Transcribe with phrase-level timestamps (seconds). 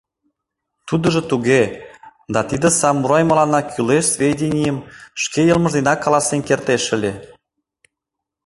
[0.87, 1.61] —Тудыжо туге,
[2.33, 4.77] да тиде самурай мыланна кӱлеш сведенийым
[5.21, 7.13] шке йылмыж денак каласен кертеш ыле.